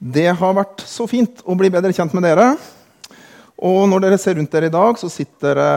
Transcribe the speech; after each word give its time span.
Det 0.00 0.30
har 0.32 0.54
vært 0.56 0.80
så 0.88 1.04
fint 1.04 1.42
å 1.44 1.52
bli 1.60 1.68
bedre 1.68 1.92
kjent 1.92 2.14
med 2.16 2.24
dere. 2.24 2.54
Og 3.60 3.82
når 3.90 4.06
dere 4.06 4.18
ser 4.20 4.38
rundt 4.38 4.52
dere 4.54 4.70
i 4.70 4.72
dag, 4.72 4.96
så 4.96 5.10
sitter 5.12 5.60
det 5.60 5.74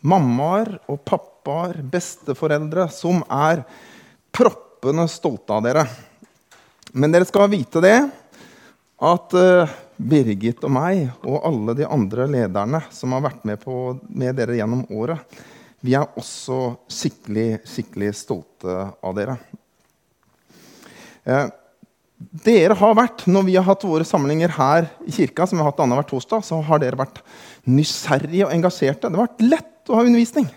mammaer 0.00 0.78
og 0.88 1.02
pappaer, 1.04 1.82
besteforeldre, 1.92 2.88
som 2.88 3.20
er 3.28 3.66
proppende 4.32 5.04
stolte 5.12 5.52
av 5.52 5.68
dere. 5.68 5.84
Men 6.96 7.12
dere 7.12 7.28
skal 7.28 7.52
vite 7.52 7.84
det 7.84 7.98
at 9.02 9.36
uh, 9.36 9.78
Birgit 10.00 10.64
og 10.64 10.72
meg 10.72 11.04
og 11.20 11.42
alle 11.44 11.76
de 11.76 11.84
andre 11.84 12.24
lederne 12.32 12.80
som 12.96 13.12
har 13.12 13.26
vært 13.28 13.44
med, 13.44 13.60
på, 13.60 13.98
med 14.08 14.40
dere 14.40 14.56
gjennom 14.56 14.86
året, 14.88 15.20
vi 15.84 15.98
er 15.98 16.16
også 16.16 16.78
skikkelig, 16.88 17.60
skikkelig 17.68 18.14
stolte 18.16 18.86
av 19.04 19.18
dere. 19.20 19.36
Uh, 21.28 21.50
dere 22.30 22.76
har 22.78 22.94
vært, 22.96 23.26
Når 23.26 23.44
vi 23.46 23.56
har 23.56 23.66
hatt 23.66 23.84
våre 23.86 24.04
samlinger 24.04 24.52
her 24.56 24.88
i 25.06 25.12
kirka, 25.12 25.46
som 25.46 25.58
vi 25.58 25.64
har 25.64 25.70
hatt 25.70 25.80
annenhver 25.80 26.08
torsdag, 26.08 26.44
så 26.44 26.60
har 26.62 26.78
dere 26.82 26.98
vært 26.98 27.22
nysgjerrige 27.66 28.46
og 28.46 28.54
engasjerte. 28.54 29.08
Det 29.08 29.18
har 29.18 29.28
vært 29.28 29.44
lett 29.46 29.90
å 29.90 29.98
ha 29.98 30.04
undervisning. 30.06 30.48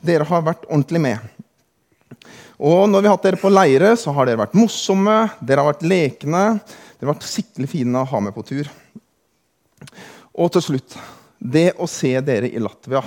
Dere 0.00 0.26
har 0.28 0.42
vært 0.46 0.66
ordentlig 0.68 1.00
med. 1.00 1.18
Og 2.60 2.88
når 2.90 3.00
vi 3.00 3.08
har 3.08 3.16
hatt 3.16 3.26
dere 3.28 3.40
på 3.40 3.52
leire, 3.52 3.94
så 3.96 4.12
har 4.12 4.28
dere 4.28 4.42
vært 4.42 4.58
morsomme, 4.58 5.16
dere 5.40 5.64
har 5.64 5.72
vært 5.72 5.86
lekne. 5.88 6.44
Dere 6.98 7.08
har 7.08 7.14
vært 7.14 7.30
skikkelig 7.30 7.70
fine 7.72 8.02
å 8.02 8.08
ha 8.10 8.20
med 8.20 8.36
på 8.36 8.44
tur. 8.50 8.68
Og 10.36 10.52
til 10.52 10.66
slutt 10.66 10.98
det 11.40 11.70
å 11.80 11.88
se 11.88 12.12
dere 12.20 12.50
i 12.50 12.60
Latvia. 12.60 13.00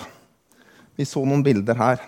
Vi 0.97 1.05
så 1.05 1.21
noen 1.25 1.43
bilder 1.45 1.77
her. 1.77 2.01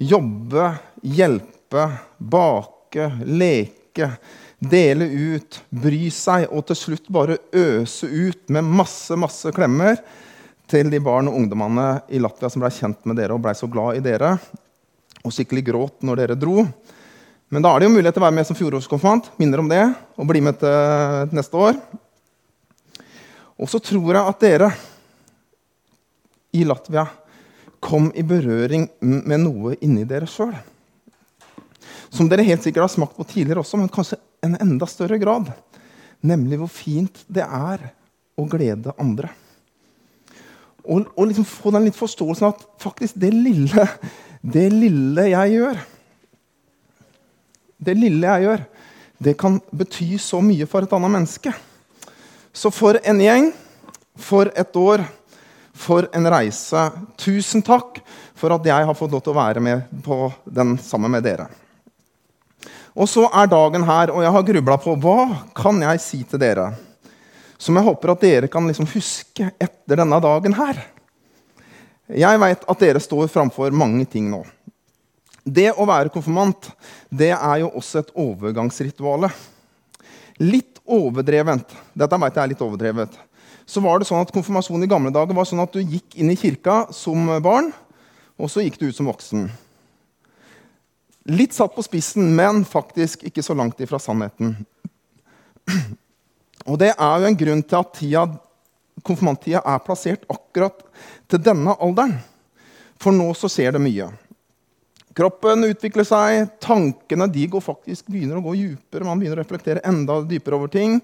Jobbe, 0.00 0.70
hjelpe, 1.04 1.84
bake, 2.16 3.10
leke 3.28 4.08
dele 4.62 5.08
ut, 5.34 5.58
bry 5.74 6.06
seg 6.14 6.46
og 6.50 6.66
til 6.68 6.78
slutt 6.78 7.08
bare 7.12 7.40
øse 7.50 8.06
ut 8.06 8.52
med 8.52 8.66
masse, 8.66 9.16
masse 9.18 9.50
klemmer 9.54 9.98
til 10.70 10.90
de 10.92 11.00
barn 11.02 11.28
og 11.28 11.36
ungdommene 11.40 11.86
i 12.14 12.20
Latvia 12.22 12.50
som 12.52 12.62
ble 12.62 12.70
kjent 12.72 13.02
med 13.08 13.18
dere 13.18 13.34
og 13.34 13.42
ble 13.42 13.54
så 13.58 13.68
glad 13.70 13.98
i 13.98 14.04
dere 14.04 14.36
og 15.22 15.34
skikkelig 15.34 15.64
gråt 15.66 16.06
når 16.06 16.22
dere 16.22 16.38
dro. 16.38 16.64
Men 17.52 17.64
da 17.64 17.72
er 17.72 17.82
det 17.82 17.90
jo 17.90 17.94
mulighet 17.96 18.16
til 18.16 18.22
å 18.22 18.26
være 18.26 18.36
med 18.38 18.48
som 18.48 18.56
fjorårskonfirmant. 18.56 19.28
Minner 19.36 19.60
om 19.60 19.68
det. 19.68 19.82
Og 20.16 20.28
bli 20.30 20.40
med 20.40 20.56
til 20.62 21.34
neste 21.36 21.58
år. 21.60 21.76
Og 23.60 23.68
så 23.68 23.78
tror 23.82 24.16
jeg 24.16 24.30
at 24.30 24.40
dere 24.42 24.70
i 26.56 26.64
Latvia 26.64 27.04
kom 27.82 28.08
i 28.16 28.24
berøring 28.24 28.86
med 29.02 29.42
noe 29.42 29.76
inni 29.84 30.06
dere 30.08 30.28
sjøl. 30.30 30.54
Som 32.12 32.28
dere 32.30 32.46
helt 32.46 32.64
sikkert 32.64 32.86
har 32.86 32.92
smakt 32.92 33.18
på 33.18 33.26
tidligere 33.28 33.62
også, 33.62 33.78
men 33.80 33.92
kanskje 33.92 34.20
en 34.42 34.56
enda 34.60 34.86
større 34.90 35.18
grad. 35.22 35.50
Nemlig 36.22 36.58
hvor 36.60 36.70
fint 36.70 37.22
det 37.30 37.44
er 37.46 37.88
å 38.38 38.46
glede 38.50 38.94
andre. 39.00 39.30
Og, 40.82 41.06
og 41.14 41.28
liksom 41.28 41.46
få 41.46 41.70
den 41.74 41.86
litt 41.86 41.98
forståelsen 41.98 42.48
at 42.48 42.62
faktisk 42.82 43.18
det 43.22 43.30
lille, 43.34 43.86
det 44.42 44.66
lille 44.74 45.28
jeg 45.30 45.52
gjør 45.54 45.82
Det 47.82 47.94
lille 47.98 48.26
jeg 48.30 48.46
gjør, 48.46 48.60
det 49.22 49.32
kan 49.38 49.56
bety 49.74 50.16
så 50.22 50.38
mye 50.42 50.66
for 50.70 50.86
et 50.86 50.92
annet 50.94 51.10
menneske. 51.10 51.50
Så 52.54 52.70
for 52.70 52.98
en 53.02 53.22
gjeng, 53.22 53.48
for 54.14 54.50
et 54.54 54.78
år, 54.78 55.02
for 55.72 56.06
en 56.14 56.28
reise 56.30 56.84
Tusen 57.18 57.64
takk 57.64 57.98
for 58.38 58.54
at 58.54 58.66
jeg 58.70 58.86
har 58.86 58.98
fått 58.98 59.10
lov 59.10 59.24
til 59.24 59.32
å 59.32 59.38
være 59.40 59.62
med 59.64 59.90
på 60.04 60.28
den 60.44 60.76
sammen 60.82 61.10
med 61.14 61.26
dere. 61.26 61.48
Og 62.92 63.08
så 63.08 63.24
er 63.28 63.48
dagen 63.48 63.84
her, 63.88 64.12
og 64.12 64.24
jeg 64.24 64.32
har 64.34 64.48
grubla 64.48 64.78
på 64.80 64.96
hva 65.00 65.18
kan 65.56 65.78
jeg 65.80 66.02
si 66.04 66.24
til 66.28 66.42
dere 66.42 66.70
som 67.62 67.78
jeg 67.78 67.86
håper 67.86 68.12
at 68.12 68.24
dere 68.24 68.50
kan 68.50 68.66
liksom 68.66 68.88
huske 68.90 69.46
etter 69.62 70.00
denne 70.00 70.18
dagen 70.22 70.54
her. 70.56 70.80
Jeg 72.10 72.40
veit 72.42 72.64
at 72.68 72.82
dere 72.82 73.02
står 73.02 73.30
framfor 73.30 73.74
mange 73.76 74.04
ting 74.10 74.26
nå. 74.32 74.42
Det 75.42 75.70
å 75.70 75.86
være 75.86 76.10
konfirmant 76.14 76.70
det 77.10 77.30
er 77.34 77.62
jo 77.62 77.70
også 77.78 78.02
et 78.02 78.10
overgangsrituale. 78.18 79.30
Litt 80.42 80.80
overdrevent. 80.82 81.70
Dette 81.94 82.18
vet 82.24 82.38
jeg 82.38 82.42
er 82.42 82.52
litt 82.52 82.64
overdrevet. 82.66 83.14
Så 83.66 83.82
var 83.82 84.00
det 84.00 84.08
sånn 84.08 84.24
at 84.24 84.32
Konfirmasjon 84.34 84.82
i 84.82 84.90
gamle 84.90 85.12
dager 85.14 85.36
var 85.36 85.46
sånn 85.46 85.62
at 85.62 85.74
du 85.74 85.80
gikk 85.80 86.16
inn 86.18 86.32
i 86.34 86.38
kirka 86.38 86.88
som 86.94 87.30
barn, 87.44 87.70
og 88.42 88.50
så 88.50 88.64
gikk 88.64 88.80
du 88.80 88.88
ut 88.88 88.96
som 88.96 89.06
voksen. 89.06 89.46
Litt 91.30 91.54
satt 91.54 91.74
på 91.74 91.84
spissen, 91.86 92.32
men 92.34 92.64
faktisk 92.66 93.22
ikke 93.28 93.44
så 93.46 93.54
langt 93.54 93.80
ifra 93.82 94.00
sannheten. 94.02 94.56
Og 96.66 96.78
det 96.78 96.92
er 96.92 97.22
jo 97.22 97.28
en 97.28 97.38
grunn 97.38 97.62
til 97.62 97.78
at 97.78 97.94
tida, 97.98 98.24
konfirmanttida 99.06 99.62
er 99.66 99.82
plassert 99.82 100.26
akkurat 100.30 100.82
til 101.30 101.42
denne 101.42 101.74
alderen. 101.82 102.16
For 103.02 103.14
nå 103.14 103.30
så 103.38 103.50
skjer 103.50 103.74
det 103.74 103.82
mye. 103.82 104.10
Kroppen 105.12 105.66
utvikler 105.68 106.06
seg, 106.08 106.54
tankene 106.62 107.26
de 107.28 107.44
går 107.52 107.62
faktisk, 107.64 108.06
begynner 108.08 108.38
å 108.38 108.44
gå 108.46 108.54
dypere. 108.56 109.04
Man 109.04 109.20
begynner 109.20 109.40
å 109.40 109.42
reflektere 109.42 109.82
enda 109.88 110.20
dypere 110.24 110.56
over 110.56 110.70
ting. 110.72 111.00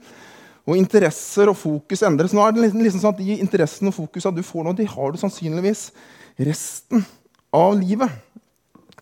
Og 0.68 0.78
interesser 0.78 1.50
og 1.50 1.58
fokus 1.58 2.04
endres. 2.06 2.34
Nå 2.36 2.44
er 2.44 2.54
det 2.54 2.70
liksom 2.70 3.02
sånn 3.02 3.14
at 3.14 3.20
De 3.20 3.36
interessene 3.38 3.92
og 3.92 3.96
fokusene 3.96 4.38
du 4.38 4.46
får 4.46 4.64
nå, 4.64 4.74
de 4.76 4.88
har 4.88 5.12
du 5.12 5.20
sannsynligvis 5.20 5.88
resten 6.48 7.04
av 7.54 7.76
livet. 7.78 8.12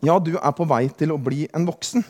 Ja, 0.04 0.18
du 0.20 0.34
er 0.36 0.52
på 0.56 0.66
vei 0.68 0.86
til 0.92 1.14
å 1.14 1.20
bli 1.20 1.46
en 1.56 1.64
voksen. 1.68 2.04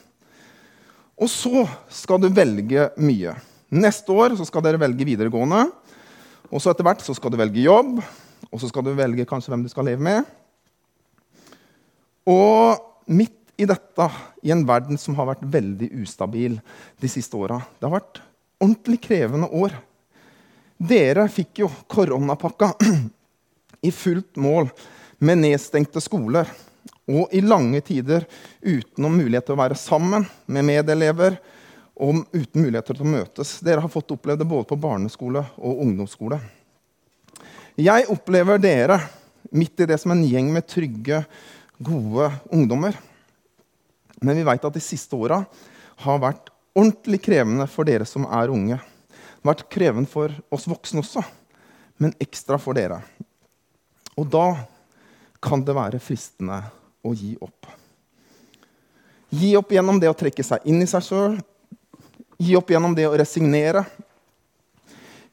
Og 1.17 1.31
så 1.31 1.65
skal 1.93 2.21
du 2.21 2.29
velge 2.35 2.89
mye. 2.99 3.37
Neste 3.73 4.13
år 4.13 4.35
skal 4.43 4.65
dere 4.65 4.81
velge 4.81 5.07
videregående. 5.07 5.69
Og 6.51 6.63
så 6.63 6.73
etter 6.73 6.87
hvert 6.87 7.03
så 7.03 7.15
skal 7.17 7.33
du 7.33 7.39
velge 7.41 7.65
jobb, 7.65 7.99
og 8.51 8.61
så 8.63 8.69
skal 8.71 8.85
du 8.87 8.93
velge 8.95 9.27
kanskje 9.29 9.53
hvem 9.53 9.65
du 9.65 9.71
skal 9.73 9.89
leve 9.89 10.03
med. 10.03 10.27
Og 12.27 12.83
midt 13.07 13.35
i 13.57 13.67
dette, 13.69 14.09
i 14.45 14.53
en 14.53 14.67
verden 14.69 14.99
som 15.01 15.17
har 15.17 15.31
vært 15.31 15.47
veldig 15.49 15.89
ustabil 16.03 16.59
de 17.01 17.09
siste 17.09 17.39
åra 17.39 17.57
Det 17.79 17.87
har 17.87 17.95
vært 17.95 18.21
ordentlig 18.61 18.99
krevende 19.07 19.49
år. 19.49 19.73
Dere 20.77 21.25
fikk 21.33 21.63
jo 21.63 21.71
koronapakka 21.89 22.75
i 23.89 23.95
fullt 23.95 24.37
mål 24.43 24.69
med 25.25 25.41
nedstengte 25.41 26.03
skoler 26.05 26.51
og 27.07 27.31
i 27.35 27.41
lange 27.41 27.81
tider 27.87 28.27
uten 28.63 29.07
mulighet 29.13 29.47
til 29.47 29.55
å 29.55 29.61
være 29.61 29.79
sammen 29.79 30.27
med 30.51 30.67
medelever 30.67 31.39
og 31.97 32.25
uten 32.35 32.65
muligheter 32.65 32.97
til 32.97 33.07
å 33.07 33.13
møtes. 33.15 33.57
Dere 33.65 33.85
har 33.85 33.93
fått 33.93 34.11
oppleve 34.13 34.43
det 34.43 34.49
både 34.51 34.69
på 34.69 34.79
barneskole 34.81 35.45
og 35.57 35.83
ungdomsskole. 35.87 36.41
Jeg 37.77 38.09
opplever 38.13 38.61
dere 38.61 38.99
midt 39.55 39.81
i 39.81 39.89
det 39.89 39.99
som 40.03 40.13
en 40.13 40.25
gjeng 40.27 40.51
med 40.53 40.67
trygge, 40.69 41.23
gode 41.79 42.31
ungdommer. 42.53 42.97
Men 44.21 44.39
vi 44.39 44.45
veit 44.49 44.65
at 44.65 44.77
de 44.77 44.83
siste 44.83 45.17
åra 45.17 45.43
har 46.05 46.23
vært 46.23 46.51
ordentlig 46.77 47.21
krevende 47.25 47.69
for 47.71 47.89
dere 47.89 48.07
som 48.09 48.27
er 48.29 48.53
unge. 48.53 48.79
Det 48.81 49.45
har 49.45 49.53
vært 49.53 49.69
krevende 49.73 50.11
for 50.11 50.33
oss 50.53 50.67
voksne 50.69 51.05
også, 51.05 51.23
men 52.03 52.17
ekstra 52.21 52.59
for 52.61 52.77
dere. 52.77 52.99
Og 54.17 54.27
da 54.33 54.49
kan 55.45 55.63
det 55.65 55.77
være 55.77 56.01
fristende 56.03 56.63
å 57.07 57.15
gi 57.15 57.37
opp. 57.41 57.69
Gi 59.31 59.55
opp 59.59 59.73
gjennom 59.73 60.01
det 60.01 60.11
å 60.11 60.17
trekke 60.19 60.45
seg 60.47 60.67
inn 60.71 60.83
i 60.83 60.89
seg 60.91 61.05
sjøl. 61.07 61.39
Gi 62.39 62.57
opp 62.59 62.71
gjennom 62.71 62.95
det 62.97 63.07
å 63.09 63.15
resignere. 63.17 63.85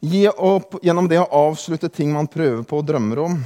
Gi 0.04 0.26
opp 0.28 0.80
gjennom 0.84 1.08
det 1.08 1.22
å 1.22 1.30
avslutte 1.50 1.90
ting 1.90 2.12
man 2.14 2.28
prøver 2.28 2.64
på 2.68 2.82
og 2.82 2.88
drømmer 2.88 3.24
om. 3.24 3.38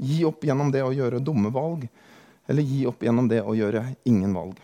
Gi 0.00 0.24
opp 0.26 0.44
gjennom 0.44 0.72
det 0.72 0.82
å 0.82 0.92
gjøre 0.94 1.22
dumme 1.22 1.52
valg. 1.54 1.86
Eller 2.50 2.66
gi 2.66 2.84
opp 2.90 3.02
gjennom 3.04 3.28
det 3.30 3.42
å 3.44 3.54
gjøre 3.54 3.84
ingen 4.08 4.34
valg. 4.34 4.56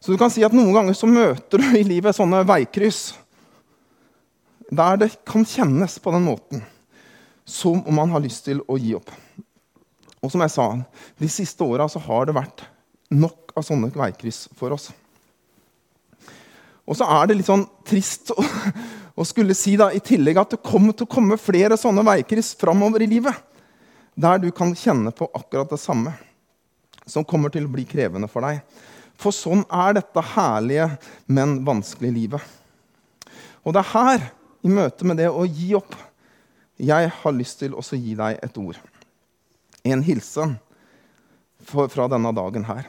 Så 0.00 0.14
du 0.14 0.18
kan 0.20 0.30
si 0.30 0.44
at 0.46 0.54
Noen 0.54 0.72
ganger 0.72 0.94
så 0.94 1.08
møter 1.10 1.60
du 1.60 1.76
i 1.76 1.84
livet 1.84 2.16
sånne 2.16 2.44
veikryss 2.46 3.10
der 4.70 4.98
det 4.98 5.08
kan 5.26 5.44
kjennes 5.46 5.98
på 6.02 6.10
den 6.14 6.24
måten 6.26 6.62
som 7.46 7.82
om 7.86 7.94
man 7.94 8.10
har 8.10 8.22
lyst 8.22 8.44
til 8.48 8.62
å 8.66 8.78
gi 8.78 8.94
opp. 8.98 9.10
Og 10.26 10.32
som 10.32 10.42
jeg 10.42 10.50
sa, 10.50 10.64
de 11.22 11.28
siste 11.30 11.62
åra 11.62 11.86
har 11.86 12.26
det 12.26 12.34
vært 12.34 12.64
nok 13.14 13.52
av 13.54 13.62
sånne 13.62 13.92
veikryss 13.94 14.48
for 14.58 14.74
oss. 14.74 14.88
Og 16.86 16.98
så 16.98 17.06
er 17.16 17.28
det 17.28 17.36
litt 17.38 17.48
sånn 17.48 17.62
trist 17.86 18.32
å, 18.34 18.42
å 19.14 19.26
skulle 19.26 19.54
si 19.58 19.76
da, 19.78 19.92
i 19.94 20.02
tillegg 20.02 20.40
at 20.42 20.56
det 20.56 20.64
kommer 20.66 20.96
til 20.96 21.06
å 21.06 21.12
komme 21.14 21.38
flere 21.38 21.78
sånne 21.78 22.02
veikryss 22.06 22.54
framover 22.58 23.04
i 23.06 23.10
livet. 23.10 23.38
Der 24.18 24.42
du 24.42 24.48
kan 24.50 24.74
kjenne 24.74 25.12
på 25.14 25.28
akkurat 25.30 25.70
det 25.70 25.78
samme. 25.82 26.16
Som 27.06 27.26
kommer 27.26 27.52
til 27.54 27.68
å 27.68 27.70
bli 27.70 27.86
krevende 27.86 28.30
for 28.30 28.42
deg. 28.48 28.64
For 29.16 29.34
sånn 29.34 29.62
er 29.70 29.94
dette 30.00 30.26
herlige, 30.34 30.90
men 31.30 31.60
vanskelige 31.66 32.18
livet. 32.18 32.50
Og 33.62 33.74
det 33.74 33.84
er 33.84 33.92
her, 33.94 34.28
i 34.66 34.74
møte 34.74 35.06
med 35.06 35.22
det 35.22 35.30
å 35.30 35.46
gi 35.46 35.70
opp, 35.78 35.94
jeg 36.82 37.14
har 37.22 37.34
lyst 37.38 37.62
til 37.62 37.78
å 37.78 37.82
gi 37.94 38.18
deg 38.18 38.42
et 38.42 38.58
ord 38.58 38.82
en 39.86 40.02
hilsen 40.06 40.56
fra 41.66 42.08
denne 42.10 42.32
dagen 42.34 42.66
her. 42.68 42.86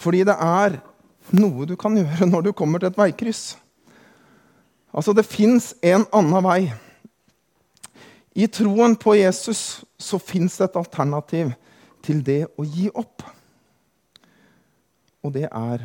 Fordi 0.00 0.22
det 0.24 0.36
er 0.36 0.78
noe 1.36 1.66
du 1.68 1.76
kan 1.78 1.96
gjøre 1.96 2.28
når 2.28 2.48
du 2.48 2.52
kommer 2.56 2.80
til 2.80 2.90
et 2.90 2.98
veikryss. 2.98 3.54
Altså, 4.90 5.14
det 5.14 5.28
fins 5.28 5.72
en 5.86 6.06
annen 6.16 6.44
vei. 6.44 6.62
I 8.34 8.46
troen 8.50 8.96
på 8.98 9.14
Jesus 9.18 9.82
så 9.98 10.18
fins 10.22 10.56
det 10.58 10.70
et 10.70 10.78
alternativ 10.80 11.52
til 12.04 12.22
det 12.26 12.44
å 12.58 12.64
gi 12.64 12.88
opp. 12.94 13.22
Og 15.20 15.34
det 15.34 15.46
er 15.46 15.84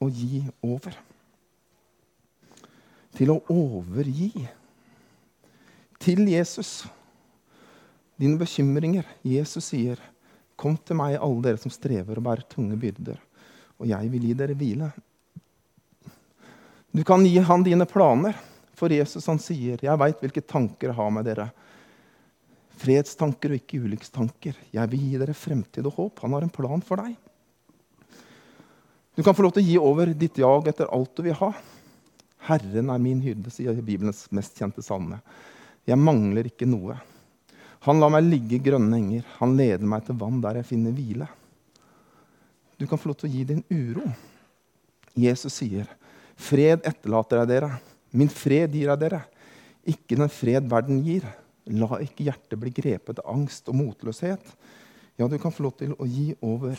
å 0.00 0.08
gi 0.08 0.42
over. 0.64 0.96
Til 3.16 3.34
å 3.34 3.40
overgi 3.52 4.32
til 6.00 6.24
Jesus 6.32 6.88
dine 8.20 8.38
bekymringer. 8.40 9.06
Jesus 9.24 9.72
sier, 9.72 9.98
'Kom 10.56 10.76
til 10.76 10.96
meg, 10.96 11.16
alle 11.16 11.42
dere 11.42 11.58
som 11.58 11.72
strever 11.72 12.18
og 12.18 12.24
bærer 12.24 12.44
tunge 12.48 12.76
byrder, 12.76 13.16
og 13.80 13.86
jeg 13.88 14.10
vil 14.10 14.26
gi 14.28 14.34
dere 14.34 14.54
hvile.' 14.54 14.92
Du 16.92 17.04
kan 17.04 17.24
gi 17.24 17.38
han 17.38 17.62
dine 17.62 17.86
planer, 17.86 18.34
for 18.74 18.88
Jesus 18.92 19.26
han 19.26 19.38
sier, 19.38 19.78
'Jeg 19.80 19.98
veit 19.98 20.20
hvilke 20.20 20.46
tanker 20.46 20.88
jeg 20.88 20.96
har 20.96 21.10
med 21.10 21.24
dere.' 21.24 21.50
Fredstanker 22.80 23.52
og 23.52 23.60
ikke 23.60 23.82
ulykkstanker. 23.84 24.54
Jeg 24.72 24.90
vil 24.90 25.02
gi 25.04 25.18
dere 25.20 25.34
fremtid 25.36 25.84
og 25.84 25.92
håp. 25.98 26.22
Han 26.24 26.32
har 26.32 26.46
en 26.46 26.52
plan 26.54 26.80
for 26.80 26.96
deg. 26.96 27.12
Du 29.14 29.22
kan 29.22 29.34
få 29.34 29.44
lov 29.44 29.52
til 29.52 29.62
å 29.62 29.68
gi 29.68 29.76
over 29.76 30.14
ditt 30.16 30.38
jag 30.40 30.68
etter 30.70 30.88
alt 30.88 31.12
du 31.12 31.26
vil 31.26 31.36
ha. 31.42 31.50
Herren 32.48 32.88
er 32.88 33.02
min 33.02 33.20
hyrde, 33.20 33.52
sier 33.52 33.76
Bibelens 33.84 34.24
mest 34.32 34.56
kjente 34.56 34.80
salme. 34.80 35.20
Jeg 35.84 36.00
mangler 36.00 36.48
ikke 36.48 36.68
noe. 36.68 36.96
Han 37.86 38.00
lar 38.00 38.12
meg 38.12 38.26
ligge 38.26 38.58
i 38.58 38.62
grønne 38.62 38.98
enger. 38.98 39.24
Han 39.38 39.54
leder 39.56 39.86
meg 39.88 40.04
til 40.04 40.18
vann 40.20 40.40
der 40.44 40.60
jeg 40.60 40.68
finner 40.68 40.92
hvile. 40.92 41.28
Du 42.76 42.86
kan 42.88 43.00
få 43.00 43.10
lov 43.10 43.20
til 43.20 43.30
å 43.30 43.32
gi 43.32 43.44
din 43.48 43.62
uro. 43.70 44.04
Jesus 45.16 45.58
sier, 45.60 45.88
'Fred 46.36 46.86
etterlater 46.88 47.40
jeg 47.40 47.48
dere. 47.48 47.70
Min 48.12 48.28
fred 48.28 48.72
gir 48.72 48.88
jeg 48.88 49.00
dere.' 49.00 49.24
Ikke 49.88 50.16
den 50.16 50.28
fred 50.28 50.68
verden 50.68 51.00
gir. 51.04 51.24
La 51.66 51.98
ikke 52.04 52.24
hjertet 52.28 52.60
bli 52.60 52.70
grepet 52.70 53.18
av 53.20 53.32
angst 53.32 53.68
og 53.68 53.76
motløshet. 53.76 54.44
Ja, 55.16 55.28
du 55.28 55.38
kan 55.38 55.52
få 55.52 55.64
lov 55.64 55.76
til 55.78 55.94
å 55.96 56.06
gi 56.08 56.34
over 56.40 56.76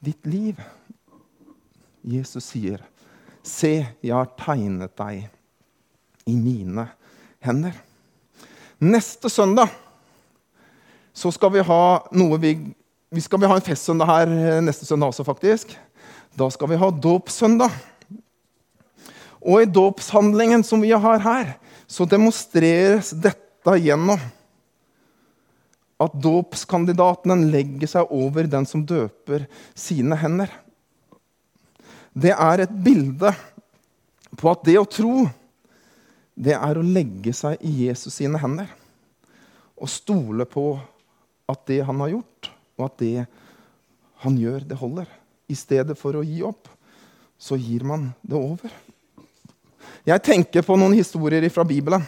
ditt 0.00 0.24
liv. 0.26 0.60
Jesus 2.04 2.44
sier, 2.44 2.80
'Se, 3.42 3.96
jeg 4.02 4.12
har 4.12 4.28
tegnet 4.36 4.96
deg 4.96 5.30
i 6.26 6.36
mine 6.36 6.90
hender'. 7.40 7.80
Neste 8.80 9.28
søndag 9.28 9.68
så 11.12 11.32
skal 11.34 11.52
vi 11.54 11.64
ha 11.66 11.84
noe 12.16 12.38
vi, 12.40 12.54
vi 13.10 13.22
skal 13.22 13.42
ha 13.50 13.58
en 13.58 13.64
festsøndag 13.64 14.10
her 14.10 14.34
eh, 14.34 14.60
neste 14.64 14.86
søndag 14.88 15.12
også, 15.12 15.26
faktisk. 15.26 15.74
Da 16.38 16.48
skal 16.52 16.70
vi 16.70 16.78
ha 16.80 16.90
dåpssøndag. 16.90 17.74
Og 19.40 19.62
i 19.62 19.70
dåpshandlingen 19.70 20.62
som 20.66 20.82
vi 20.84 20.92
har 20.92 21.24
her, 21.24 21.54
så 21.90 22.06
demonstreres 22.06 23.10
dette 23.16 23.76
gjennom 23.82 24.20
at 26.00 26.16
dåpskandidaten 26.16 27.48
legger 27.52 27.90
seg 27.90 28.12
over 28.14 28.46
den 28.48 28.66
som 28.68 28.84
døper 28.88 29.44
sine 29.76 30.16
hender. 30.16 30.52
Det 32.16 32.32
er 32.32 32.64
et 32.64 32.72
bilde 32.84 33.34
på 34.38 34.52
at 34.52 34.64
det 34.64 34.78
å 34.80 34.88
tro 34.88 35.26
det 36.40 36.54
er 36.56 36.78
å 36.78 36.86
legge 36.86 37.34
seg 37.36 37.60
i 37.66 37.72
Jesus 37.84 38.16
sine 38.16 38.40
hender 38.40 38.70
og 39.80 39.90
stole 39.92 40.46
på 40.48 40.72
at 41.50 41.64
det 41.68 41.80
han 41.86 42.00
har 42.04 42.14
gjort, 42.14 42.50
og 42.78 42.86
at 42.86 43.00
det 43.02 43.26
han 44.24 44.36
gjør, 44.38 44.64
det 44.68 44.78
holder. 44.80 45.10
I 45.50 45.56
stedet 45.58 45.96
for 45.98 46.18
å 46.18 46.24
gi 46.24 46.42
opp, 46.46 46.68
så 47.40 47.56
gir 47.58 47.84
man 47.88 48.10
det 48.20 48.36
over. 48.38 48.72
Jeg 50.04 50.22
tenker 50.24 50.64
på 50.64 50.76
noen 50.80 50.96
historier 50.96 51.44
fra 51.52 51.64
Bibelen. 51.66 52.04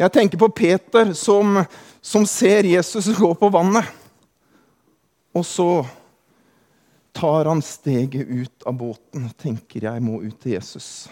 Jeg 0.00 0.12
tenker 0.14 0.40
på 0.40 0.48
Peter 0.56 1.12
som, 1.18 1.58
som 2.00 2.26
ser 2.26 2.68
Jesus 2.70 3.10
gå 3.18 3.32
på 3.36 3.50
vannet. 3.52 3.84
Og 5.36 5.44
så 5.46 5.70
tar 7.12 7.50
han 7.50 7.62
steget 7.62 8.26
ut 8.26 8.66
av 8.66 8.78
båten 8.80 9.28
tenker 9.38 9.90
jeg 9.90 10.02
må 10.02 10.22
ut 10.22 10.38
til 10.40 10.56
Jesus. 10.56 11.10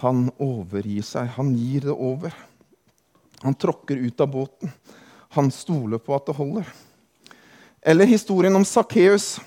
Han 0.00 0.28
overgir 0.40 1.04
seg. 1.06 1.28
Han 1.36 1.52
gir 1.54 1.86
det 1.86 1.94
over. 1.94 2.34
Han 3.44 3.56
tråkker 3.56 4.00
ut 4.00 4.20
av 4.20 4.32
båten. 4.32 4.72
Han 5.36 5.50
stoler 5.54 6.00
på 6.02 6.14
at 6.16 6.26
det 6.26 6.36
holder. 6.38 6.66
Eller 7.82 8.08
historien 8.10 8.56
om 8.56 8.64
Sakkeus, 8.66 9.38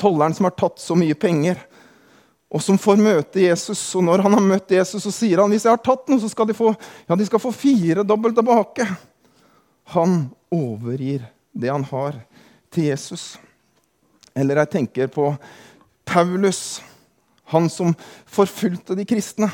tolleren 0.00 0.34
som 0.34 0.48
har 0.48 0.56
tatt 0.56 0.80
så 0.82 0.96
mye 0.98 1.14
penger, 1.14 1.60
og 2.54 2.62
som 2.62 2.78
får 2.78 3.00
møte 3.02 3.42
Jesus. 3.42 3.80
Og 3.98 4.04
når 4.06 4.22
han 4.24 4.36
har 4.36 4.44
møtt 4.44 4.74
Jesus, 4.74 5.02
så 5.02 5.12
sier 5.14 5.42
han 5.42 5.52
hvis 5.52 5.66
jeg 5.66 5.74
har 5.74 5.82
tatt 5.82 6.08
noe, 6.10 6.22
så 6.22 6.30
skal 6.30 6.48
de 6.48 6.56
få, 6.56 6.70
ja, 7.08 7.18
de 7.18 7.26
skal 7.26 7.42
få 7.42 7.52
fire 7.54 8.06
dobbelt 8.06 8.38
tilbake. 8.38 8.86
Han 9.94 10.28
overgir 10.54 11.26
det 11.52 11.70
han 11.70 11.86
har, 11.90 12.18
til 12.74 12.88
Jesus. 12.90 13.34
Eller 14.34 14.62
jeg 14.62 14.72
tenker 14.72 15.10
på 15.12 15.28
Paulus 16.06 16.80
han 17.52 17.68
som 17.70 17.92
forfulgte 18.26 18.96
de 18.98 19.06
kristne. 19.06 19.50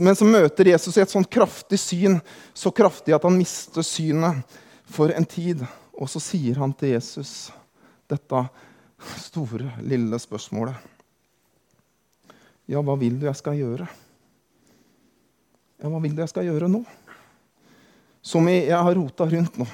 Men 0.00 0.16
som 0.16 0.28
møter 0.28 0.68
Jesus 0.68 0.98
i 0.98 1.02
et 1.02 1.12
sånt 1.12 1.30
kraftig 1.32 1.78
syn, 1.80 2.18
så 2.52 2.72
kraftig 2.74 3.14
at 3.16 3.24
han 3.24 3.38
mister 3.38 3.84
synet 3.86 4.44
for 4.90 5.12
en 5.14 5.24
tid. 5.24 5.64
Og 5.96 6.08
så 6.10 6.20
sier 6.20 6.60
han 6.60 6.74
til 6.76 6.94
Jesus 6.94 7.50
dette 8.10 8.44
store, 9.22 9.70
lille 9.86 10.18
spørsmålet. 10.20 10.76
Ja, 12.70 12.82
hva 12.84 12.94
vil 13.00 13.16
du 13.18 13.26
jeg 13.26 13.38
skal 13.38 13.56
gjøre? 13.58 13.86
Ja, 15.80 15.88
hva 15.88 16.00
vil 16.02 16.12
du 16.14 16.20
jeg 16.22 16.30
skal 16.30 16.46
gjøre 16.46 16.68
nå? 16.70 16.82
Som 18.20 18.48
jeg, 18.50 18.66
jeg 18.68 18.76
har 18.76 18.96
rota 18.98 19.26
rundt 19.30 19.56
nå. 19.58 19.66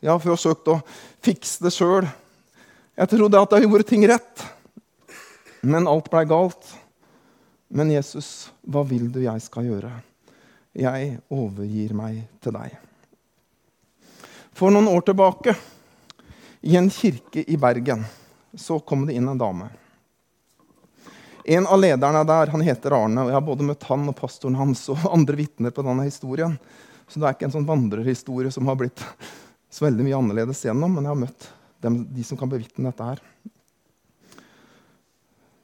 Jeg 0.00 0.12
har 0.12 0.20
forsøkt 0.22 0.68
å 0.72 0.78
fikse 1.24 1.64
det 1.64 1.72
sjøl. 1.74 2.06
Jeg 3.00 3.10
trodde 3.14 3.40
at 3.40 3.56
jeg 3.56 3.64
gjorde 3.64 3.88
ting 3.88 4.04
rett. 4.08 4.44
Men 5.64 5.88
alt 5.88 6.08
blei 6.12 6.26
galt. 6.28 6.68
Men 7.70 7.90
Jesus, 7.90 8.50
hva 8.66 8.82
vil 8.82 9.06
du 9.14 9.20
jeg 9.22 9.42
skal 9.44 9.68
gjøre? 9.68 9.90
Jeg 10.74 11.18
overgir 11.30 11.92
meg 11.94 12.24
til 12.42 12.54
deg. 12.56 12.72
For 14.58 14.74
noen 14.74 14.90
år 14.90 15.04
tilbake, 15.06 15.54
i 16.66 16.74
en 16.76 16.90
kirke 16.90 17.44
i 17.46 17.58
Bergen, 17.60 18.02
så 18.58 18.80
kom 18.82 19.06
det 19.06 19.14
inn 19.14 19.30
en 19.30 19.38
dame. 19.38 19.68
En 21.46 21.66
av 21.70 21.78
lederne 21.80 22.24
der 22.26 22.50
han 22.52 22.66
heter 22.66 22.94
Arne, 22.98 23.22
og 23.22 23.30
jeg 23.30 23.38
har 23.38 23.46
både 23.46 23.68
møtt 23.70 23.86
han 23.88 24.10
og 24.10 24.18
pastoren 24.18 24.58
hans 24.58 24.84
og 24.92 25.06
andre 25.14 25.38
vitner 25.38 25.74
på 25.74 25.86
denne 25.86 26.08
historien. 26.10 26.58
Så 27.06 27.22
det 27.22 27.28
er 27.28 27.38
ikke 27.38 27.48
en 27.48 27.54
sånn 27.54 27.70
vandrerhistorie 27.70 28.50
som 28.54 28.66
har 28.66 28.78
blitt 28.82 28.98
så 29.74 29.86
veldig 29.86 30.08
mye 30.08 30.18
annerledes 30.18 30.66
gjennom, 30.66 30.98
men 30.98 31.06
jeg 31.06 31.14
har 31.14 31.22
møtt 31.22 31.50
dem, 31.86 32.02
de 32.10 32.26
som 32.26 32.38
kan 32.38 32.50
bevitne 32.50 32.90
dette 32.90 33.12
her. 33.14 33.22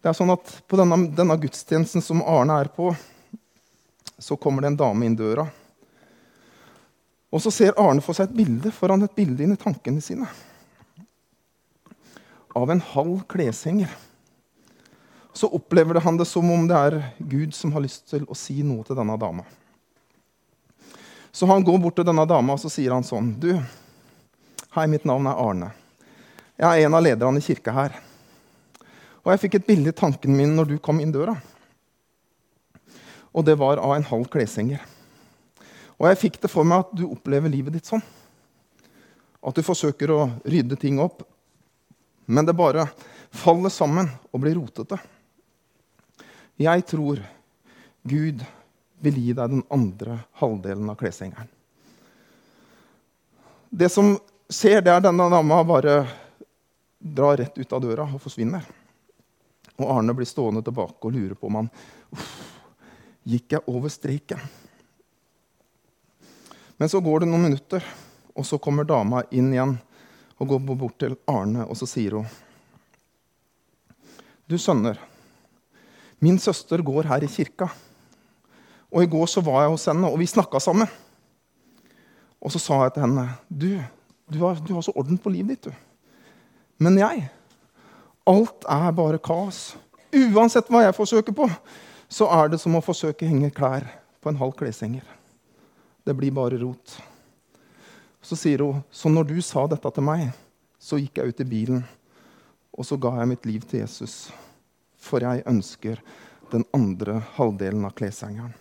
Det 0.06 0.12
er 0.12 0.20
sånn 0.20 0.30
at 0.30 0.50
På 0.70 0.78
denne, 0.78 1.00
denne 1.10 1.34
gudstjenesten 1.42 2.02
som 2.04 2.20
Arne 2.22 2.60
er 2.62 2.68
på, 2.70 2.92
så 4.22 4.36
kommer 4.38 4.62
det 4.62 4.68
en 4.70 4.78
dame 4.78 5.02
inn 5.08 5.16
døra. 5.18 5.48
Og 7.34 7.42
så 7.42 7.50
ser 7.50 7.74
Arne 7.82 8.04
for 8.06 8.14
seg 8.14 8.28
et 8.28 8.36
bilde 8.38 8.70
foran 8.70 9.02
et 9.02 9.16
bilde 9.18 9.42
inn 9.42 9.56
i 9.56 9.58
tankene 9.58 9.98
sine. 9.98 10.30
Av 12.54 12.70
en 12.70 12.84
halv 12.92 13.26
kleshenger. 13.26 13.90
Så 15.34 15.50
opplever 15.50 15.98
han 16.06 16.22
det 16.22 16.30
som 16.30 16.54
om 16.54 16.70
det 16.70 16.78
er 16.86 17.00
Gud 17.18 17.58
som 17.58 17.74
har 17.74 17.82
lyst 17.82 18.06
til 18.14 18.30
å 18.30 18.38
si 18.38 18.60
noe 18.62 18.86
til 18.86 18.94
denne 18.94 19.18
dama. 19.18 19.42
Så 21.34 21.50
han 21.50 21.66
går 21.66 21.82
bort 21.82 21.98
til 21.98 22.06
denne 22.06 22.30
dama 22.30 22.54
og 22.54 22.62
så 22.62 22.70
sier 22.70 22.94
han 22.94 23.04
sånn 23.04 23.34
Du, 23.42 23.56
hei, 24.78 24.86
mitt 24.86 25.02
navn 25.02 25.26
er 25.26 25.48
Arne. 25.50 25.74
Jeg 26.54 26.70
er 26.70 26.86
en 26.86 26.94
av 26.94 27.10
lederne 27.10 27.42
i 27.42 27.50
kirka 27.50 27.74
her. 27.74 28.04
Og 29.26 29.32
jeg 29.32 29.42
fikk 29.42 29.56
et 29.58 29.66
bilde 29.66 29.90
i 29.90 29.96
tanken 29.96 30.36
min 30.38 30.52
når 30.54 30.68
du 30.70 30.76
kom 30.78 31.00
inn 31.02 31.10
døra. 31.10 31.34
Og 33.34 33.42
det 33.44 33.56
var 33.58 33.82
av 33.82 33.96
en 33.96 34.06
halv 34.06 34.28
kleshenger. 34.30 34.78
Og 35.98 36.06
jeg 36.06 36.20
fikk 36.20 36.38
det 36.44 36.50
for 36.52 36.68
meg 36.68 36.84
at 36.84 36.92
du 36.94 37.08
opplever 37.08 37.50
livet 37.50 37.74
ditt 37.74 37.90
sånn. 37.90 38.04
At 39.42 39.58
du 39.58 39.66
forsøker 39.66 40.12
å 40.14 40.20
rydde 40.46 40.78
ting 40.78 41.02
opp, 41.02 41.24
men 42.30 42.46
det 42.46 42.54
bare 42.54 42.86
faller 43.34 43.74
sammen 43.74 44.12
og 44.30 44.44
blir 44.46 44.54
rotete. 44.60 45.00
Jeg 46.62 46.86
tror 46.86 47.18
Gud 48.06 48.46
vil 49.02 49.20
gi 49.20 49.34
deg 49.34 49.58
den 49.58 49.66
andre 49.74 50.20
halvdelen 50.38 50.86
av 50.94 51.02
kleshengeren. 51.02 51.50
Det 53.74 53.90
som 53.90 54.14
skjer, 54.46 54.80
det 54.86 54.94
er 54.94 55.02
denne 55.04 55.26
dama 55.34 55.64
bare 55.66 55.98
drar 56.96 57.42
rett 57.42 57.58
ut 57.58 57.74
av 57.74 57.82
døra 57.82 58.06
og 58.06 58.22
forsvinner. 58.22 58.62
Og 59.76 59.90
Arne 59.98 60.14
blir 60.16 60.28
stående 60.28 60.62
tilbake 60.64 61.08
og 61.08 61.12
lurer 61.12 61.36
på 61.36 61.50
om 61.50 61.60
han 61.60 61.72
gikk 63.26 63.56
jeg 63.56 63.66
over 63.68 63.92
streken. 63.92 64.40
Men 66.76 66.92
så 66.92 67.00
går 67.00 67.22
det 67.22 67.30
noen 67.30 67.48
minutter, 67.48 67.84
og 68.36 68.44
så 68.46 68.60
kommer 68.62 68.86
dama 68.88 69.22
inn 69.32 69.52
igjen 69.52 69.76
og 70.36 70.50
går 70.52 70.76
bort 70.76 70.98
til 71.00 71.16
Arne, 71.28 71.64
og 71.64 71.76
så 71.80 71.88
sier 71.88 72.18
hun 72.18 72.26
Du 74.46 74.58
sønner, 74.58 75.00
Min 76.18 76.38
søster 76.38 76.80
går 76.80 77.08
her 77.10 77.24
i 77.24 77.28
kirka. 77.28 77.68
Og 78.92 79.02
I 79.02 79.10
går 79.10 79.26
så 79.28 79.42
var 79.44 79.64
jeg 79.64 79.72
hos 79.74 79.84
henne, 79.90 80.08
og 80.08 80.18
vi 80.18 80.28
snakka 80.30 80.60
sammen. 80.62 80.88
Og 82.40 82.52
så 82.54 82.60
sa 82.62 82.78
jeg 82.84 82.94
til 82.94 83.04
henne 83.04 83.26
du, 83.48 83.82
du 84.32 84.38
har, 84.40 84.60
du 84.62 84.72
har 84.74 84.84
så 84.86 84.94
orden 84.96 85.18
på 85.18 85.32
livet 85.34 85.56
ditt, 85.56 85.68
du. 85.68 85.72
Men 86.78 86.96
jeg 87.00 87.26
Alt 88.26 88.66
er 88.68 88.94
bare 88.96 89.20
kaos. 89.22 89.76
Uansett 90.16 90.70
hva 90.72 90.82
jeg 90.82 90.96
forsøker 90.96 91.34
på, 91.36 91.46
så 92.08 92.26
er 92.38 92.50
det 92.50 92.58
som 92.62 92.74
å 92.74 92.84
forsøke 92.84 93.26
å 93.26 93.30
henge 93.30 93.52
klær 93.54 93.86
på 94.22 94.30
en 94.30 94.40
halv 94.40 94.56
kleshenger. 94.58 95.04
Det 96.06 96.14
blir 96.14 96.34
bare 96.34 96.58
rot. 96.58 96.96
Så 98.22 98.38
sier 98.38 98.64
hun, 98.64 98.82
så 98.90 99.10
når 99.10 99.28
du 99.30 99.36
sa 99.44 99.66
dette 99.70 99.90
til 99.94 100.06
meg, 100.06 100.28
så 100.78 100.98
gikk 100.98 101.20
jeg 101.20 101.30
ut 101.30 101.42
i 101.42 101.48
bilen, 101.50 101.82
og 102.74 102.86
så 102.86 102.98
ga 103.00 103.12
jeg 103.20 103.30
mitt 103.30 103.46
liv 103.46 103.66
til 103.66 103.84
Jesus. 103.84 104.28
For 104.98 105.22
jeg 105.22 105.46
ønsker 105.46 106.02
den 106.50 106.66
andre 106.74 107.20
halvdelen 107.36 107.86
av 107.86 107.94
kleshengeren. 107.98 108.54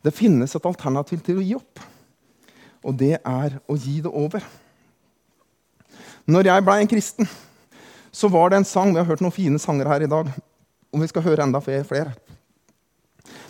Det 0.00 0.14
finnes 0.16 0.54
et 0.56 0.68
alternativ 0.68 1.20
til 1.26 1.40
å 1.40 1.44
gi 1.44 1.56
opp, 1.58 1.82
og 2.84 2.96
det 2.96 3.18
er 3.18 3.58
å 3.68 3.76
gi 3.76 3.98
det 4.04 4.12
over. 4.12 4.44
Når 6.28 6.48
jeg 6.48 6.64
ble 6.64 6.76
en 6.80 6.90
kristen, 6.90 7.28
så 8.12 8.28
var 8.32 8.50
det 8.50 8.60
en 8.60 8.68
sang 8.68 8.92
Vi 8.94 9.00
har 9.00 9.08
hørt 9.08 9.22
noen 9.24 9.34
fine 9.34 9.58
sanger 9.58 9.88
her 9.90 10.04
i 10.04 10.10
dag, 10.10 10.30
og 10.92 11.02
vi 11.02 11.08
skal 11.10 11.24
høre 11.26 11.44
enda 11.44 11.60
flere. 11.60 12.14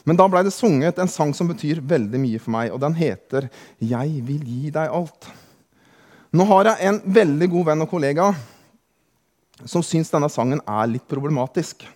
Men 0.05 0.17
da 0.17 0.27
blei 0.31 0.43
det 0.47 0.55
sunget 0.57 0.99
en 0.99 1.11
sang 1.11 1.35
som 1.37 1.51
betyr 1.51 1.83
veldig 1.85 2.21
mye 2.21 2.41
for 2.43 2.55
meg, 2.55 2.73
og 2.73 2.81
den 2.81 2.95
heter 2.95 3.51
'Jeg 3.79 4.23
vil 4.25 4.45
gi 4.45 4.71
deg 4.71 4.89
alt'. 4.89 5.29
Nå 6.33 6.45
har 6.45 6.65
jeg 6.65 6.89
en 6.89 7.01
veldig 7.01 7.51
god 7.51 7.65
venn 7.67 7.83
og 7.83 7.91
kollega 7.91 8.35
som 9.65 9.83
syns 9.83 10.11
denne 10.11 10.31
sangen 10.31 10.61
er 10.67 10.87
litt 10.87 11.09
problematisk. 11.09 11.87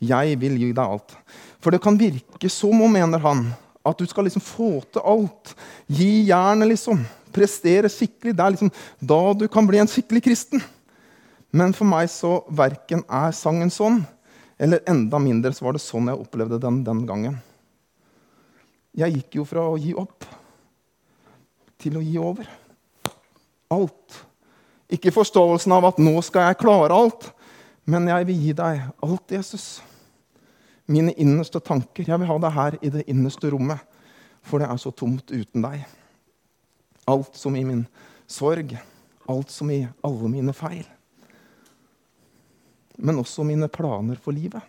'Jeg 0.00 0.38
vil 0.40 0.58
gi 0.58 0.72
deg 0.72 0.84
alt'. 0.84 1.16
For 1.60 1.70
det 1.70 1.82
kan 1.82 1.98
virke 1.98 2.48
som 2.48 2.80
om, 2.82 2.92
mener 2.92 3.18
han, 3.18 3.54
at 3.84 3.98
du 3.98 4.06
skal 4.06 4.24
liksom 4.24 4.42
få 4.42 4.82
til 4.92 5.02
alt. 5.04 5.54
Gi 5.88 6.26
jernet, 6.28 6.68
liksom. 6.68 7.04
Prestere 7.32 7.88
skikkelig. 7.88 8.34
Det 8.36 8.44
er 8.44 8.50
liksom 8.50 8.72
da 9.00 9.20
du 9.34 9.46
kan 9.48 9.66
bli 9.66 9.78
en 9.78 9.90
skikkelig 9.90 10.22
kristen. 10.22 10.62
Men 11.50 11.72
for 11.74 11.88
meg 11.88 12.10
så 12.12 12.40
verken 12.54 13.02
er 13.10 13.34
sangen 13.34 13.72
sånn, 13.74 14.04
eller 14.60 14.84
enda 14.90 15.18
mindre 15.22 15.50
så 15.54 15.66
var 15.66 15.74
det 15.74 15.82
sånn 15.82 16.10
jeg 16.10 16.22
opplevde 16.22 16.60
den 16.62 16.82
den 16.86 17.02
gangen. 17.08 17.40
Jeg 18.94 19.16
gikk 19.16 19.40
jo 19.40 19.46
fra 19.46 19.64
å 19.70 19.78
gi 19.78 19.94
opp 19.98 20.26
til 21.80 21.96
å 21.98 22.02
gi 22.04 22.16
over. 22.22 22.46
Alt. 23.70 24.20
Ikke 24.90 25.14
forståelsen 25.14 25.72
av 25.72 25.86
at 25.90 25.98
'nå 25.98 26.22
skal 26.22 26.48
jeg 26.48 26.58
klare 26.58 26.94
alt', 26.94 27.30
men 27.86 28.06
jeg 28.06 28.26
vil 28.26 28.40
gi 28.44 28.52
deg 28.52 28.82
alt, 29.02 29.30
Jesus. 29.30 29.80
Mine 30.86 31.14
innerste 31.14 31.60
tanker. 31.60 32.04
Jeg 32.06 32.18
vil 32.18 32.26
ha 32.26 32.38
deg 32.38 32.52
her 32.52 32.78
i 32.82 32.88
det 32.90 33.04
innerste 33.06 33.50
rommet, 33.50 33.78
for 34.42 34.58
det 34.58 34.68
er 34.68 34.76
så 34.76 34.90
tomt 34.90 35.30
uten 35.30 35.62
deg. 35.62 35.86
Alt 37.06 37.36
som 37.36 37.56
i 37.56 37.64
min 37.64 37.86
sorg, 38.26 38.78
alt 39.28 39.50
som 39.50 39.70
i 39.70 39.88
alle 40.02 40.28
mine 40.28 40.52
feil 40.52 40.86
men 43.00 43.20
også 43.20 43.44
mine 43.46 43.68
planer 43.72 44.18
for 44.20 44.36
livet. 44.36 44.62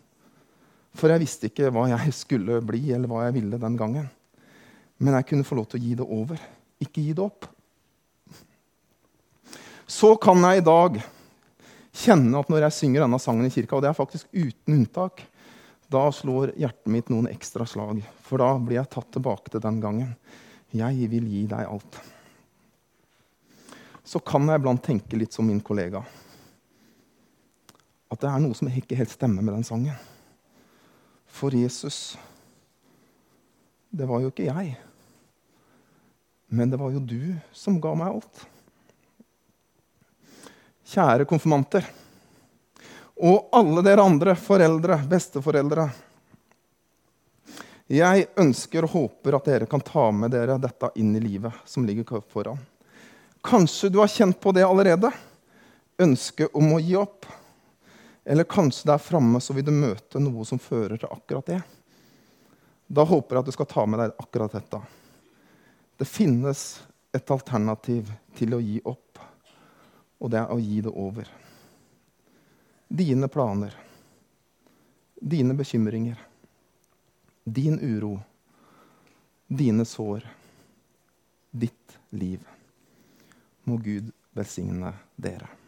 For 0.98 1.12
jeg 1.12 1.24
visste 1.24 1.48
ikke 1.48 1.72
hva 1.72 1.88
jeg 1.92 2.14
skulle 2.16 2.60
bli, 2.66 2.90
eller 2.96 3.12
hva 3.12 3.26
jeg 3.28 3.38
ville 3.40 3.60
den 3.60 3.78
gangen. 3.80 4.10
Men 5.02 5.18
jeg 5.18 5.30
kunne 5.30 5.48
få 5.48 5.58
lov 5.58 5.70
til 5.72 5.80
å 5.80 5.84
gi 5.86 5.96
det 5.98 6.06
over, 6.06 6.44
ikke 6.84 7.04
gi 7.04 7.16
det 7.18 7.24
opp. 7.24 7.48
Så 9.92 10.14
kan 10.22 10.40
jeg 10.48 10.62
i 10.62 10.68
dag 10.68 11.02
kjenne 12.04 12.40
at 12.40 12.52
når 12.52 12.68
jeg 12.68 12.78
synger 12.78 13.04
denne 13.04 13.20
sangen 13.20 13.48
i 13.48 13.52
kirka, 13.52 13.76
og 13.76 13.84
det 13.84 13.92
er 13.92 13.98
faktisk 13.98 14.30
uten 14.32 14.78
unntak, 14.78 15.26
da 15.92 16.06
slår 16.16 16.54
hjertet 16.60 16.92
mitt 16.94 17.10
noen 17.12 17.28
ekstra 17.32 17.66
slag. 17.68 18.00
For 18.24 18.40
da 18.40 18.54
blir 18.56 18.80
jeg 18.80 18.92
tatt 18.94 19.10
tilbake 19.12 19.52
til 19.52 19.64
den 19.64 19.82
gangen. 19.84 20.14
Jeg 20.72 21.10
vil 21.12 21.28
gi 21.28 21.44
deg 21.52 21.68
alt. 21.68 22.00
Så 24.08 24.22
kan 24.24 24.48
jeg 24.48 24.62
iblant 24.62 24.84
tenke 24.84 25.20
litt 25.20 25.36
som 25.36 25.48
min 25.48 25.60
kollega 25.64 26.00
at 28.12 28.20
det 28.20 28.27
er 28.30 28.41
noe 28.44 28.58
som 28.58 28.68
ikke 28.68 28.98
helt 29.00 29.13
stemmer 29.13 29.44
med 29.44 29.56
den 29.56 29.65
sangen. 29.68 29.96
For 31.32 31.56
Jesus, 31.56 32.18
det 33.89 34.08
var 34.08 34.20
jo 34.24 34.32
ikke 34.32 34.50
jeg. 34.50 34.75
Men 36.51 36.72
det 36.72 36.80
var 36.82 36.91
jo 36.91 37.00
du 37.00 37.36
som 37.56 37.80
ga 37.80 37.94
meg 37.96 38.12
alt. 38.12 38.44
Kjære 40.91 41.27
konfirmanter. 41.30 41.88
Og 43.22 43.48
alle 43.56 43.84
dere 43.86 44.03
andre 44.03 44.36
foreldre, 44.36 44.98
besteforeldre. 45.08 45.88
Jeg 47.91 48.27
ønsker 48.39 48.88
og 48.88 48.96
håper 48.96 49.36
at 49.38 49.48
dere 49.48 49.68
kan 49.72 49.84
ta 49.84 50.10
med 50.15 50.32
dere 50.36 50.60
dette 50.60 50.91
inn 51.00 51.15
i 51.15 51.24
livet 51.24 51.63
som 51.68 51.88
ligger 51.88 52.20
foran. 52.32 52.60
Kanskje 53.44 53.89
du 53.91 54.00
har 54.03 54.12
kjent 54.12 54.39
på 54.39 54.51
det 54.56 54.68
allerede. 54.68 55.12
Ønsket 56.00 56.51
om 56.56 56.75
å 56.75 56.80
gi 56.84 56.96
opp. 57.00 57.27
Eller 58.24 58.44
kanskje 58.44 58.88
der 58.92 59.01
framme 59.01 59.42
så 59.42 59.54
vil 59.54 59.66
du 59.66 59.74
møte 59.74 60.22
noe 60.22 60.46
som 60.46 60.62
fører 60.62 61.00
til 61.01 61.10
akkurat 61.12 61.48
det. 61.50 61.62
Da 62.92 63.06
håper 63.08 63.36
jeg 63.36 63.42
at 63.42 63.50
du 63.50 63.56
skal 63.56 63.70
ta 63.72 63.86
med 63.88 64.01
deg 64.01 64.18
akkurat 64.20 64.58
dette. 64.58 64.82
Det 65.98 66.08
finnes 66.10 66.66
et 67.16 67.32
alternativ 67.32 68.10
til 68.38 68.56
å 68.56 68.60
gi 68.63 68.80
opp, 68.88 69.20
og 70.22 70.32
det 70.34 70.42
er 70.42 70.51
å 70.54 70.60
gi 70.60 70.82
det 70.84 70.92
over. 70.92 71.30
Dine 72.92 73.30
planer, 73.32 73.75
dine 75.16 75.56
bekymringer, 75.58 76.20
din 77.44 77.80
uro, 77.80 78.16
dine 79.48 79.86
sår, 79.88 80.28
ditt 81.51 81.98
liv. 82.10 82.44
Må 83.63 83.78
Gud 83.78 84.12
velsigne 84.36 84.94
dere. 85.16 85.61